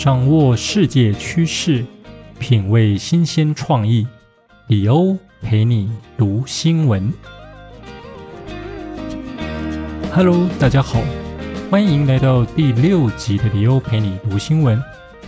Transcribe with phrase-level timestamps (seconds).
[0.00, 1.84] 掌握世界趋势，
[2.38, 4.06] 品味新鲜创意，
[4.66, 7.12] 李欧陪你读新闻。
[10.10, 11.02] Hello，大家好。
[11.70, 14.82] 欢迎来到第六集的李欧陪你读新闻，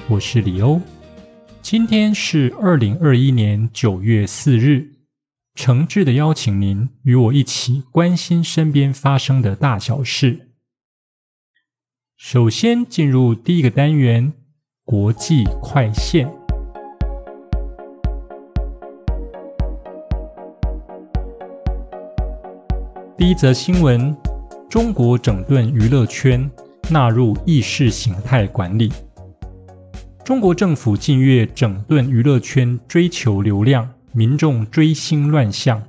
[0.08, 0.80] 我是李欧。
[1.60, 4.90] 今天是二零二一年九月四日，
[5.54, 10.48] 诚挚的邀请您与我一起关心身边发生的大小事。
[12.16, 14.32] 首先进入第一个单元——
[14.92, 16.30] 国际快线。
[23.16, 24.14] 第一则新闻。
[24.68, 26.50] 中国整顿娱乐圈，
[26.90, 28.92] 纳入意识形态管理。
[30.22, 35.82] 中国政府近月整顿娱乐圈，追求流量，民众追星乱象。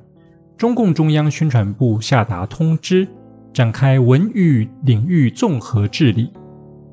[0.57, 3.05] 中共中央宣传部下达通知，
[3.51, 6.31] 展开文娱领域综合治理，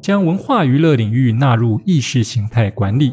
[0.00, 3.12] 将文化娱乐领域纳入意识形态管理，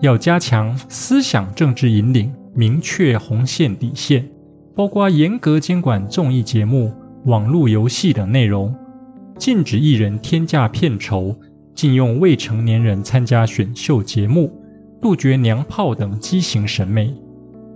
[0.00, 4.28] 要加强思想政治引领，明确红线底线，
[4.74, 6.92] 包括严格监管综艺节目。
[7.26, 8.74] 网络游戏等内容，
[9.38, 11.34] 禁止艺人天价片酬，
[11.74, 14.52] 禁用未成年人参加选秀节目，
[15.00, 17.14] 杜绝娘炮等畸形审美。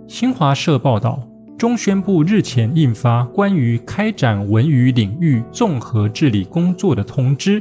[0.07, 1.27] 新华社报道，
[1.57, 7.59] 中宣部日前印发关于开展文娱领域综合治理工作的通知，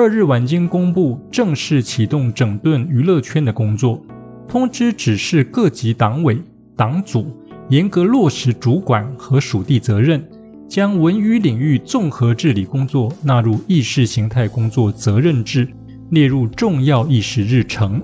[0.00, 4.00] 二日晚间公布，正式启动整顿娱乐圈的工作。
[4.46, 6.40] 通知指示各级党委、
[6.76, 7.36] 党组
[7.68, 10.24] 严格落实主管和属地责任。
[10.68, 15.66] 将文娱领域综合治理工作纳入意识形态工作责任制，
[16.10, 18.00] 列入重要议事日程。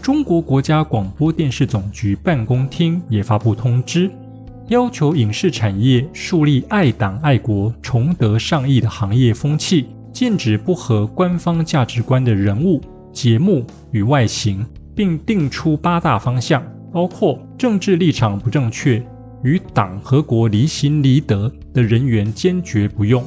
[0.00, 4.10] 中国国家广播电视总局办公厅也发布通知，
[4.68, 16.60] 要求影视产业树立爱党爱国、崇德尚义的行业风气，禁止不合官方价值观的人物、节目与外形，并定出八大方向，
[16.92, 19.00] 包括政治立场不正确。
[19.44, 23.24] 与党和国离心离德的人员坚决不用，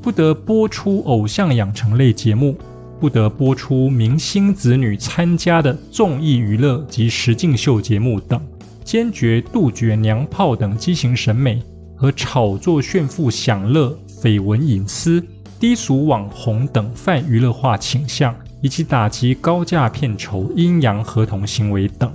[0.00, 2.56] 不得播出偶像养成类节目，
[2.98, 8.40] 不得播出明星子女参加的综艺娱乐及实境秀节目等，
[8.82, 11.62] 坚决杜绝娘炮等畸形审美
[11.94, 15.22] 和炒作炫富享乐、绯闻隐私、
[15.64, 22.14] 低俗网红等泛娱乐化倾向，以及打击高价片酬、阴阳合同行为等。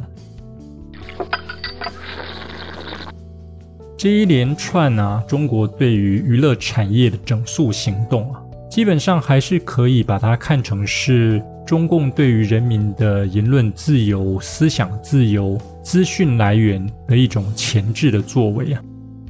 [3.98, 8.40] 这一连串啊，中国对于娱乐产业的整肃行动啊，
[8.70, 18.82] 基本上还是可以把它看成是中共对于人民的言论自由、思想自由、资讯来源的一种前置的作为啊。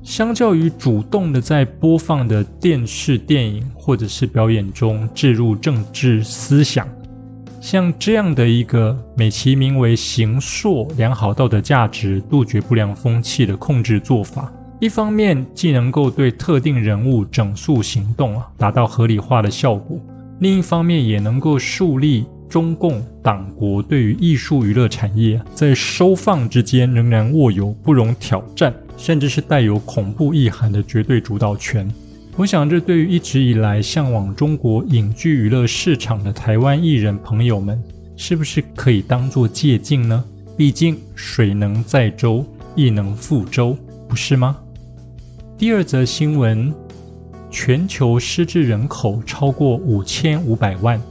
[0.02, 6.88] 相较于主动的在播放的电视、电影或者是表演中置入政治思想，
[7.62, 14.52] 像这样的一个美其名为行塑良好道德价值、杜绝不良风气的控制做法。
[14.80, 20.00] 一方面既能够对特定人物整肃行动啊达到合理化的效果，
[20.40, 31.90] 另一方面也能够树立中共党国对于艺术娱乐产业在收放之间仍然握有不容挑战，甚至是带有恐怖意涵的绝对主导权。
[32.36, 37.82] 我想，这对于一直以来向往中国影剧娱乐市场的台湾艺人朋友们，
[38.18, 40.24] 是不是可以当做借鉴呢？
[40.58, 43.75] 毕竟水能载舟，亦能覆舟，
[44.07, 44.57] 不是吗？
[45.57, 46.74] 第二则新闻：
[47.50, 51.02] 全球失智人口超过五千五百万，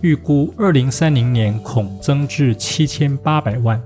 [0.00, 3.80] 预估二零三零年恐增至七千八百万。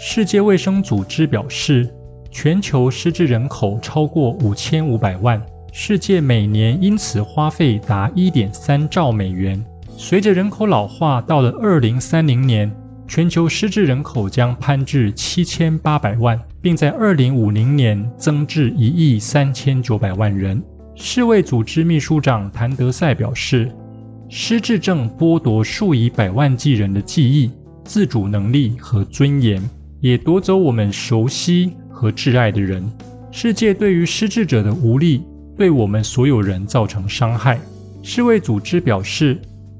[0.00, 1.88] 世界卫生组织表示，
[2.30, 5.40] 全球失智人口超过五千五百万，
[5.72, 9.62] 世界每年因此花费达一点三兆美元。
[9.96, 12.70] 随着人口老化，到了二零三零年。
[13.10, 20.62] 全球失智人口将攀至七千八百万，并在二零五零年增至一亿三千九百万人。
[20.94, 23.72] 世卫组织秘书长谭德赛表示，
[24.28, 27.50] 失智症剥夺数以百万计人的记忆、
[27.82, 29.62] 自主能力和尊严，
[30.00, 32.88] 也夺走我们熟悉和挚爱的人。
[33.32, 35.24] 世界对于失智者的无力，
[35.56, 37.58] 对我们所有人造成伤害。
[38.04, 39.36] 世卫组织表示，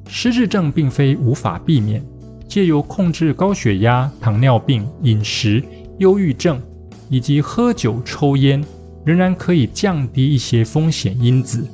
[0.09, 2.03] 失智症并非无法避免，
[2.49, 5.63] 借由控制高血压、糖尿病、饮食、
[5.99, 6.61] 忧郁症
[7.09, 8.63] 以及喝酒、抽烟，
[9.05, 11.65] 仍然可以降低一些风险因子。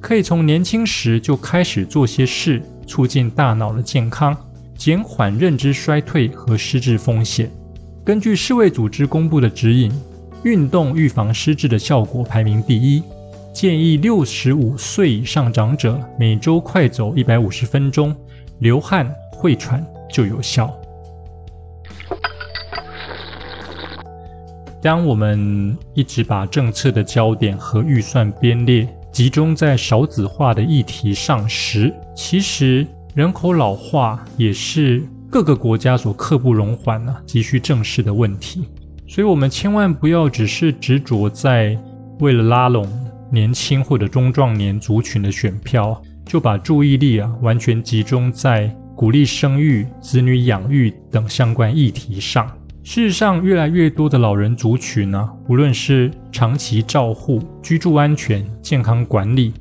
[0.00, 4.36] 可以从年轻时就开始做些事，促进大脑的健康，
[4.78, 7.50] 减缓认知衰退和失智风险。
[8.04, 9.90] 根据世卫组织公布的指引，
[10.42, 13.02] 运动预防失智的效果排名第一。
[13.50, 18.14] 建议六十五岁以上长者每周快走一百五十分钟，
[18.58, 20.70] 流汗会喘就有效。
[24.82, 35.02] 当我们一直把政策的焦点和预算编列集中在少子化的议题上时，其实人口老化也是
[35.34, 38.68] 各个国家所刻不容缓啊，急需正视的问题。
[39.08, 41.76] 所以，我们千万不要只是执着在
[42.20, 42.88] 为了拉拢。
[43.32, 52.46] 年轻或者中壮年族群的选票，就把注意力啊完全集中在鼓励生育、子女养育等相关议题上。
[52.84, 59.52] 事实上，越来越多的老人族群呢，无论是长期照护、居住安全、健康管理，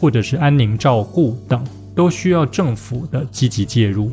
[0.00, 4.10] 或者是安宁照顾等，都需要政府的积极介入。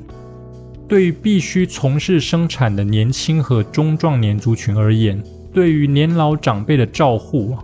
[0.87, 5.21] 对于必须从事生产的年轻和中壮年族群而言，
[5.53, 7.55] 对于年老长辈的照护。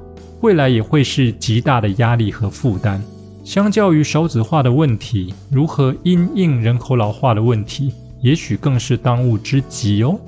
[0.41, 3.01] 未来也会是极大的压力和负担。
[3.45, 10.19] 相较于少子化的问题，如何因应人口老化的问题，也许更是当务之急哦。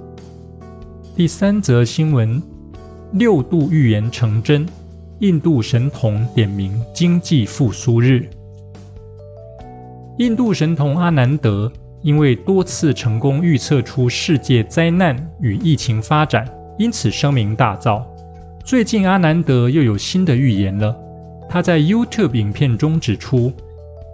[1.18, 2.41] 第三则新闻：
[3.12, 4.65] 六度预言成真，
[5.19, 8.30] 印度神童点名经济复苏日。
[10.18, 11.69] 印度神童阿南德
[12.05, 16.47] 因为多次成功预测出世界灾难与疫情发展，
[16.77, 18.03] 因此声名大噪。
[18.63, 20.95] 最近，阿南德又有新的预言了。
[21.49, 23.51] 他在 YouTube 影片中指出，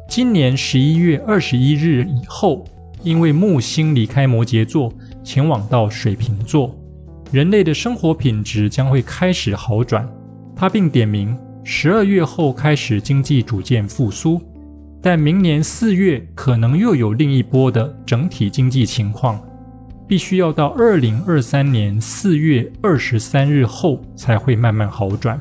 [0.07, 2.63] 今年十一月二十一日以后，
[3.03, 4.89] 因为木星离开摩羯座，
[5.21, 6.73] 前往到水瓶座，
[7.29, 10.07] 人类的生活品质将会开始好转。
[10.55, 14.41] 他并点名，十二月后开始经济逐渐复苏，
[15.01, 19.39] 但明年四月可能又有另一波的整体经济情况。
[20.07, 25.39] 必须要到二零二三年四月二十三日后才会慢慢好转。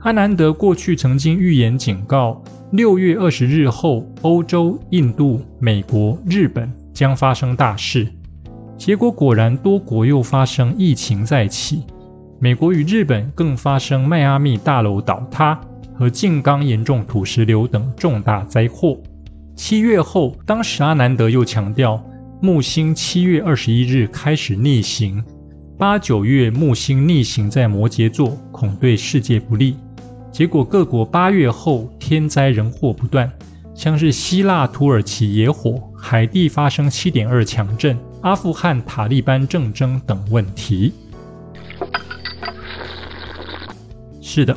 [0.00, 8.06] 阿南德过去曾经预言警告，六月二十日后，欧洲、印度、美国、日本将发生大事。
[8.76, 11.84] 结果果然，多国又发生疫情再起，
[12.38, 15.58] 美国与日本更发生迈阿密大楼倒塌
[15.94, 18.98] 和静冈严重土石流等重大灾祸。
[19.56, 22.02] 七月后，当时阿南德又强调。
[22.42, 25.24] 木星七月二十一日开始逆行，
[25.78, 29.78] 八九月木星逆行在摩羯座，恐对世界不利。
[30.30, 33.32] 结果各国八月后天灾人祸不断，
[33.74, 40.92] 像是希腊、土耳其野火、海地发生七点二强震、阿富汗塔利班政争等问题。
[44.20, 44.54] 是的，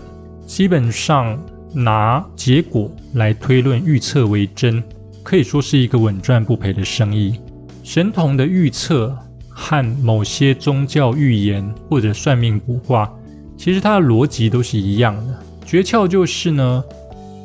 [0.47, 1.37] 基本上
[1.73, 4.81] 拿结果来推论预测为真，
[5.21, 7.37] 可以说是一个稳赚不赔的生意。
[7.83, 9.15] 神童的预测
[9.49, 13.13] 和某些宗教预言或者算命卜卦，
[13.57, 15.37] 其实它的逻辑都是一样的。
[15.65, 16.83] 诀窍就是呢，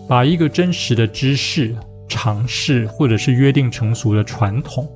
[0.09, 1.75] 把一个真实的知识、
[2.09, 4.89] 常识或者是约定成俗的传统，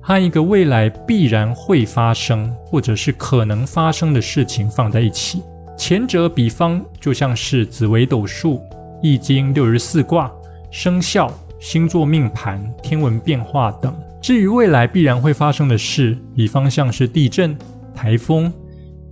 [0.00, 5.42] 和一个未来必然会发生或者是可能发生的事情放在一起。
[5.76, 8.60] 前者比方就像是紫微斗数、
[9.02, 10.30] 易经六十四卦、
[10.70, 13.94] 生肖、星座命盘、天文变化等。
[14.22, 17.56] 至于未来必然会发生的事，比方像是地震、
[17.94, 18.50] 台风、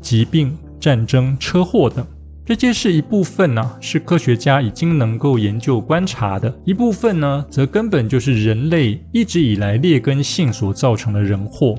[0.01, 2.07] 疾病、战争、车祸等，
[2.47, 11.75] 这些是一部分呢，是科学家已经能够研究观察的；一部分呢，则根本就是人类一直以来劣根性所造成的人祸。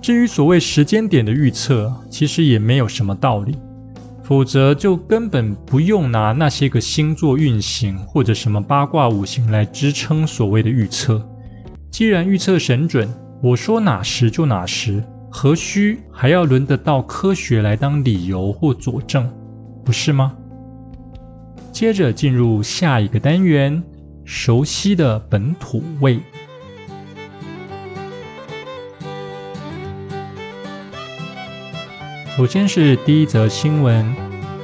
[0.00, 3.56] 至于所谓时间点的预测，其实也没有什么道理，
[4.28, 11.26] 否则就根本不用拿那些个星座运行或者什么八卦五行来支撑所谓的预测。
[11.90, 13.08] 既然预测神准，
[13.42, 19.26] 我说哪时就哪时，何须还要轮得到科学来当理由或佐证，
[19.82, 20.34] 不是吗？
[21.72, 23.82] 接着进入下一个单元，
[24.26, 26.20] 熟悉的本土味。
[32.38, 34.14] 首先是第一则新闻：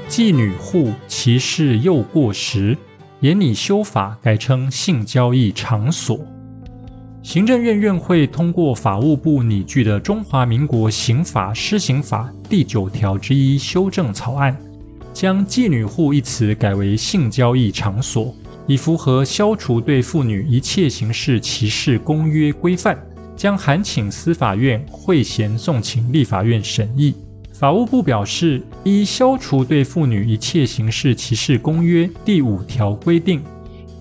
[0.09, 2.78] 妓女户歧视又过时，
[3.19, 6.21] 严拟修法改称性交易场所。
[7.25, 14.57] 行政院院会通过法务部拟具的《中华民国刑法施行法》第九条之一修正草案，
[15.12, 18.33] 将妓女户一词改为性交易场所，
[18.69, 22.97] 以符合消除对妇女一切形式歧视公约规范，
[23.35, 27.12] 将函请司法院会衔送请立法院审议。
[27.54, 33.40] 法务部表示，依消除对妇女一切形式歧视公约第五条规定，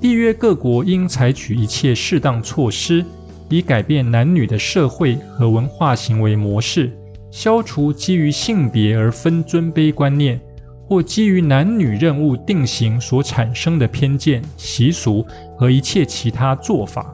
[0.02, 3.06] 缔约各国应采取一切适当措施，
[3.50, 6.92] 以改变男女的社会和文化行为模式。
[7.30, 10.42] 消除基于性别而分尊卑观念，
[10.88, 15.24] 或基于男女任务定型所产生的偏见、习俗
[15.56, 17.14] 和一切其他做法。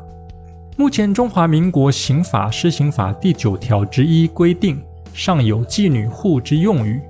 [0.78, 4.82] 目前，中华民国刑法施行法第九条之一规定，
[5.14, 7.02] 尚有妓女户之用语，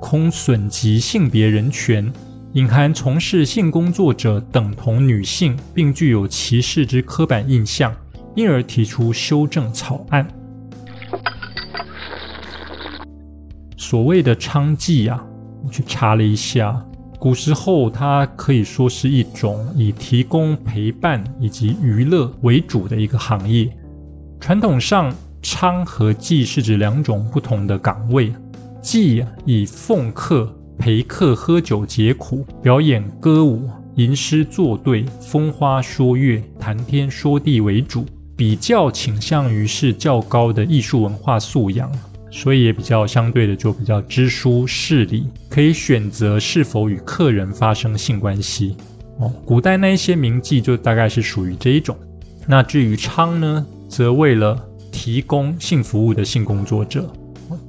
[0.00, 2.10] 恐损及性别人权，
[2.52, 7.94] 隐含从事性工作者等同女性，并具有歧视之刻板印象，
[8.34, 10.26] 因而提出修正草案。
[13.76, 15.24] 所谓的娼妓啊，
[15.64, 16.84] 我去查了一下，
[17.18, 23.70] 古时候它可以说是一种以提供陪伴以及娱乐为主的一个行业。
[24.40, 28.32] 传统上，娼和妓是指两种不同的岗位。
[28.82, 41.90] 妓以奉客、陪客喝酒解苦、表演歌舞、吟诗作对、风花说月、谈天说地为主，比较倾向于是较高的艺术文化素养。
[42.30, 48.76] 所以也比较相对的，就比较知书识礼，可以选择是否与客人发生性关系。
[49.18, 51.96] 哦，古代那一些名妓就大概是属于这一种。
[52.46, 54.62] 那至于娼呢，则为了
[54.98, 57.08] 提供性服务的性工作者，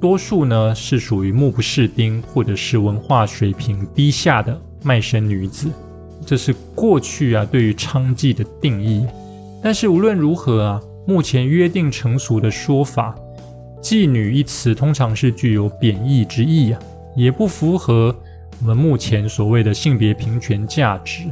[0.02, 5.70] 多数呢是属于目不识丁或者是文化水平低下的卖身女子。
[6.26, 9.06] 这是过去啊对于娼妓的定义。
[9.62, 13.16] 但是无论如何啊，目前约定成熟的说法。
[13.80, 16.80] 妓女一词通常是具有贬义之意啊，
[17.16, 18.14] 也不符合
[18.60, 21.26] 我们目前所谓的性别平权价值，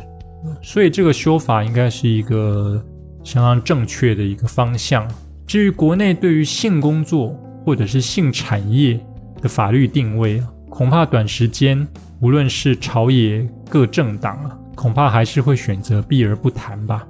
[0.61, 2.79] 所以这个说法应该是一个
[3.23, 5.07] 相当正确的一个方向。
[5.47, 7.33] 至于国内对于性工作
[7.65, 8.99] 或者是性产业
[9.41, 11.87] 的法律定位啊，恐怕短时间
[12.19, 17.07] 无论是朝野各政党啊，恐怕还是会选择避而不谈吧。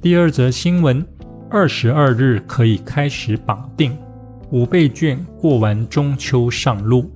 [0.00, 1.04] 第二则新闻。
[1.50, 3.94] 二十二日可以开始绑定
[4.50, 7.12] 五倍券，过完中秋上路。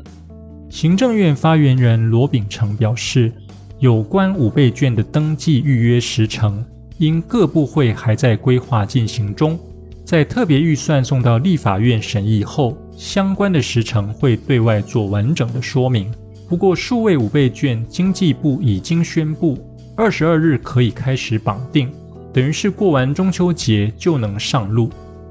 [0.68, 3.32] 行政院发言人罗秉成表示，
[3.78, 6.62] 有关五倍券的登记预约时程，
[6.98, 9.58] 因各部会还在规划进行中，
[10.06, 16.08] 在特别预算送到立法院审议后，相关的时程会对外做完整的说明。
[16.48, 19.58] 不过，数位五倍券，经济部已经宣布，
[19.96, 21.90] 二十二日可以开始绑定。
[22.32, 24.88] 等于是过完中秋节就能上路。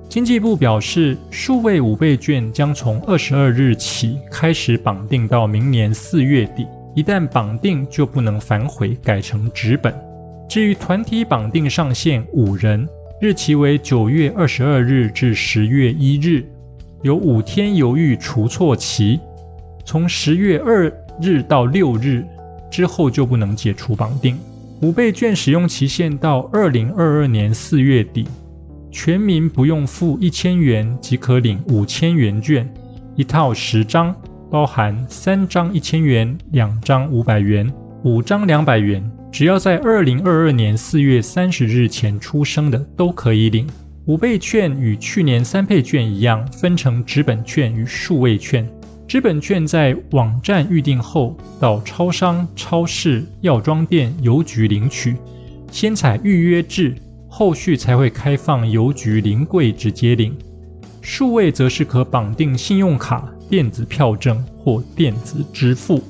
[0.09, 9.95] 经济部表示，数位五倍券将从二十二日起开始绑定到明年四月底，一旦绑定就不能反悔，改成纸本。
[10.49, 12.85] 至于团体绑定上限五人，
[13.21, 16.45] 日期为九月二十二日至十月一日，
[17.01, 19.17] 有五天犹豫除错期，
[19.85, 20.91] 从十月二
[21.21, 22.25] 日到六日
[22.69, 24.37] 之后就不能解除绑定。
[24.81, 28.27] 五倍券使用期限到二零二二年四月底，
[28.91, 32.69] 全民不用付一千元即可领五千元券，
[33.15, 34.13] 一套十张，
[34.51, 37.71] 包含三张一千元、两张五百元、
[38.03, 39.09] 五张两百元。
[39.35, 43.67] 只要在二零二二年四月三十日前出生的都可以领。
[44.05, 48.65] 五倍券与去年三倍券一样，分成纸本券与数位券。
[49.05, 55.17] 纸本券在网站预订后，到超商、超市、药妆店、邮局领取，
[55.69, 56.95] 先采预约制，
[57.27, 60.33] 后续才会开放邮局临柜直接领。
[61.01, 66.01] 数位则是可绑定信用卡、电子票证或电子支付。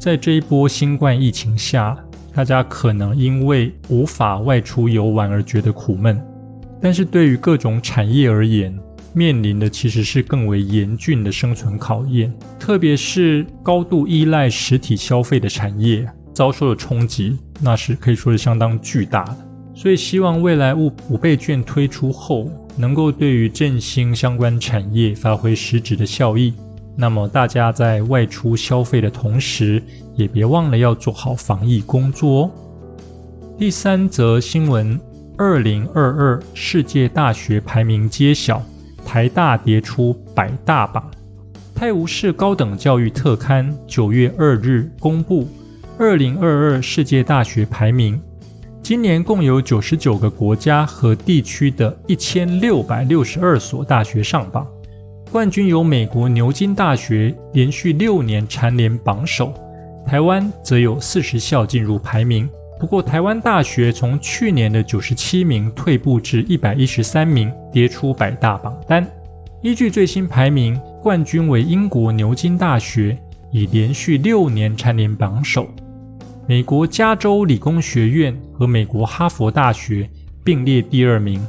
[0.00, 1.94] 在这一波新冠疫情下，
[2.32, 6.18] 大家可能因为无法外出游玩而觉得苦闷，
[6.80, 8.74] 但是对于各种产业而言，
[9.12, 19.36] 面临的其实是更为严峻的生存考验，特别是高度依赖实体消费的产业遭受的冲击，那是可以说是相当巨大的。
[19.74, 26.54] 所以，希望未来五五倍券推出后，能够对于振兴相关产业发挥实质的效益。
[26.96, 29.82] 那么，大家在外出消费的同时，
[30.16, 32.50] 也别忘了要做好防疫工作哦。
[33.58, 35.00] 第三则新闻：
[35.36, 38.62] 二零二二世界大学排名揭晓。
[39.02, 41.10] 台大跌出百大榜，
[41.74, 45.48] 泰晤士高等教育特刊九月二日公布
[45.98, 48.20] 二零二二世界大学排名，
[48.82, 54.64] 今年共有九十九个国家和地区的一千六百六十二所大学上榜，
[55.30, 59.54] 冠军由美国牛津大学连续六年蝉联榜首，
[60.04, 62.50] 台湾则有四十校进入排名。
[62.80, 69.06] 不过，台湾大学从去年的九十七名退步至一百一十三名，跌出百大榜单。
[69.62, 73.16] 依据最新排名，冠军为英国牛津大学，
[73.52, 75.68] 已连续六年蝉联榜首。
[76.48, 80.10] 美国加州理工学院和美国哈佛大学
[80.42, 81.40] 并列第二名，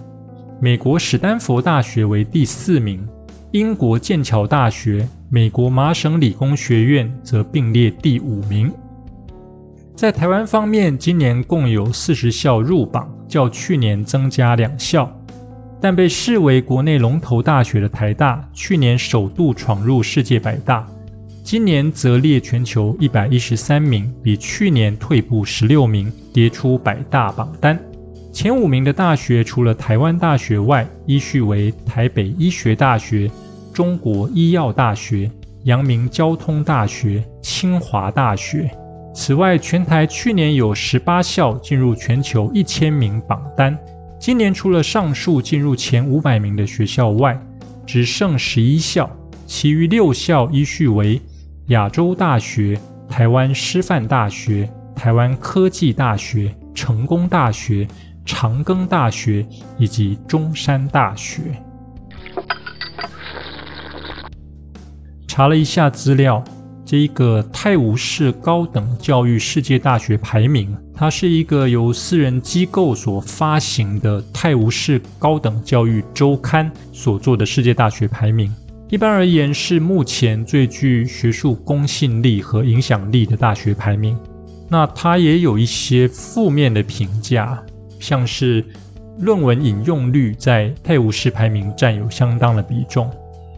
[0.60, 3.04] 美国史丹佛大学为第四名，
[3.51, 8.72] 英国剑桥大学、美国麻省理工学院则并列第五名。
[9.93, 15.12] 在台湾方面，今年共有四十校入榜，较去年增加两校。
[15.81, 20.88] 但被视为国内龙头大学的台大，去年首度闯入世界百大，
[21.43, 27.77] 今年则列全球一百一十三名，比去年退步十六名，跌出百大榜单。
[28.32, 33.30] 前五名的大学，除了台湾大学外，依序为台北医学大学、
[33.74, 35.30] 中国医药大学、
[35.66, 38.72] 阳明交通大学、清华大学。
[39.14, 43.78] 此外，全台去年有十八校进入全球一千名榜单，
[44.18, 47.38] 今年除了上述进入前五百名的学校外，
[47.86, 49.10] 只剩十一校，
[49.46, 51.20] 其余六校依序为
[51.68, 57.86] 亚洲大学、台湾师范大学、台湾科技大学、成功大学、
[58.25, 59.46] 长庚大学
[59.78, 61.42] 以及中山大学。
[65.28, 66.44] 查了一下资料。
[66.84, 78.54] 这一个泰晤士高等教育世界大学排名，它是一个由私人机构所发行的泰晤士高等教育周刊所做的世界大学排名。
[78.90, 84.20] 一般而言，是目前最具学术公信力和影响力的大学排名。
[84.68, 87.63] 那它也有一些负面的评价，
[88.01, 88.65] 像是
[89.20, 93.10] 论文引用率在泰晤士排名占有相当的比重。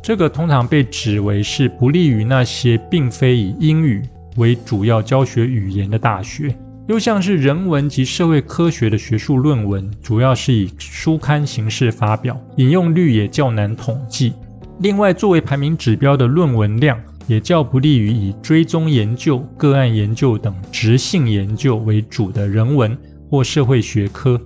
[0.03, 4.03] 这个通常被指为是不利于那些并非以英语
[4.35, 6.53] 为主要教学语言的大学，
[6.87, 14.33] 又像是人文及社会科学的学术论文，主要是以书刊形式发表，引用率也较难统计。
[14.79, 22.97] 另外，作为排名指标的论文量，也较不利于以追踪研究、个案研究等直性研究为主的人文
[23.33, 24.39] 或社会学科。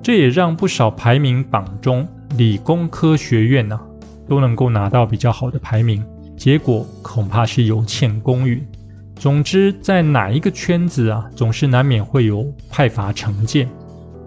[0.00, 3.80] 这也让不少排名榜中理工科学院呢。
[4.28, 6.02] 都能够拿到比较好的排名，
[6.36, 8.64] 结果恐怕是有欠公允。
[9.16, 13.68] 总之，在哪一个圈子啊，总是难免会有派阀成见。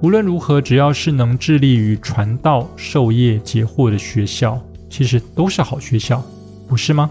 [0.04, 6.22] 无论如何，只要是能致力于传道授业解惑的学校，其实都是好学校，
[6.68, 7.10] 不是吗？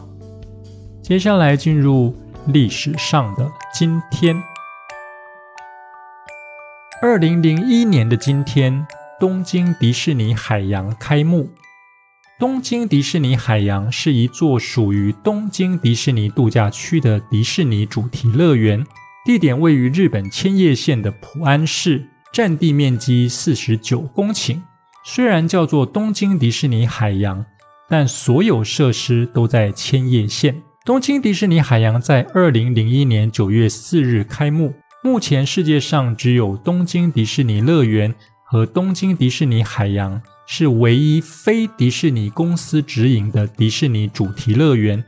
[1.02, 2.14] 接下来进入
[2.46, 4.36] 历史上的今天，
[7.02, 8.86] 二零零一年的今天，
[9.20, 11.50] 东京迪士尼海洋开幕。
[12.38, 18.86] 东京迪士尼海洋是一座属于东京迪士尼度假区的迪士尼主题乐园，
[19.26, 24.62] 地点位于日本千叶县的浦安市，占地面积四十九公顷。
[25.04, 27.44] 虽然叫做东京迪士尼海洋，
[27.90, 30.62] 但所有设施都在千叶县。
[30.86, 34.72] 东京迪士尼海洋在二零零一年九月四日开幕，
[35.06, 38.12] 目前世界上只有东京迪士尼乐园
[38.44, 40.20] 和东京迪士尼海洋。
[40.48, 45.04] 是唯一非迪士尼公司直营的迪士尼主题乐园，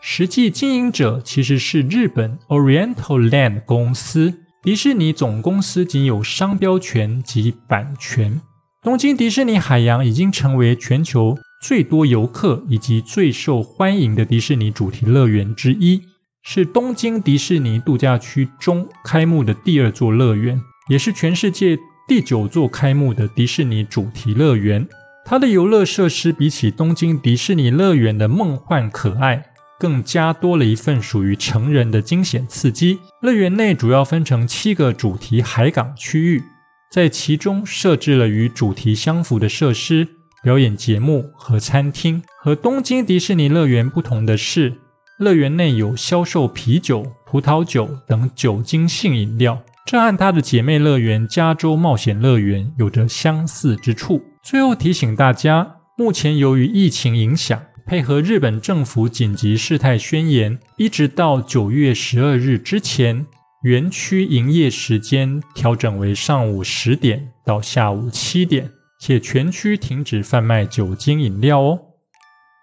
[0.00, 8.40] 实际经营者其实是日本 Oriental Land 公司，迪士尼总公司仅有商标权及版权。
[8.82, 16.00] 东京迪士尼海洋已经成为全球最多游客以及最受欢迎的迪士尼主题乐园之一，
[16.42, 21.78] 是东京迪士尼度假区中开幕的第二座乐园，也是全世界。
[22.08, 24.88] 第九座开幕的迪士尼主题乐园，
[25.24, 29.44] 它的游乐设施比起东京迪士尼乐园的梦幻可爱，
[29.78, 32.98] 更加多了一份属于成人的惊险刺激。
[33.20, 36.42] 乐园内主要分成七个主题海港区域，
[36.90, 40.08] 在其中设置了与主题相符的设施、
[40.42, 42.22] 表演节目和餐厅。
[42.42, 44.78] 和东京迪士尼乐园不同的是，
[45.20, 49.62] 乐园内有销售啤酒、葡萄酒等酒精性饮料。
[49.84, 54.22] 这和它的姐妹乐园加州冒险乐园有着相似之处。
[54.42, 63.26] 最后提醒大家，目前由于疫情影响，配合日本政府紧急事态宣言，一直到九月十二日之前，
[63.64, 71.78] 园区营业时间调整为上午十点到下午七点，且全区停止贩卖酒精饮料哦。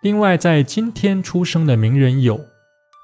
[0.02, 2.40] 另外，在今天出生的名人有。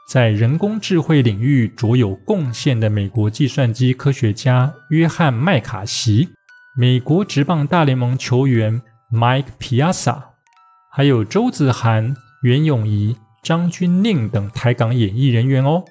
[0.08, 6.30] 在人工智慧领域卓有贡献的美国计算机科学家约翰麦卡锡，
[6.78, 10.22] 美国职棒大联盟球员 Mike Piazza，
[10.92, 15.86] 还有周子涵、袁咏仪、张钧甯等台港演艺人员哦。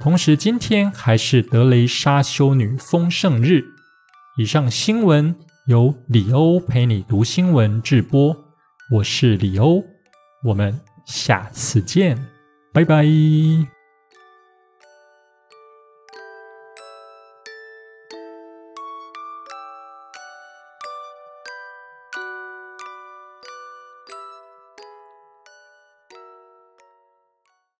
[0.00, 3.62] 同时，今天还是德雷莎修女丰盛日。
[4.38, 5.34] 以上新闻
[5.66, 8.36] 由李欧陪你读新闻直播，
[8.92, 9.82] 我是李欧，
[10.46, 12.16] 我们下次见，
[12.72, 13.04] 拜拜。